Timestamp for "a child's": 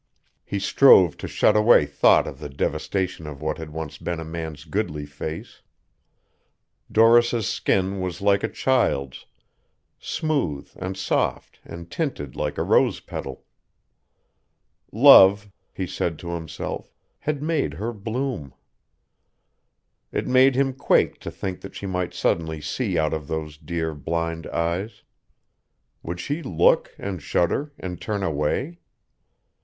8.43-9.27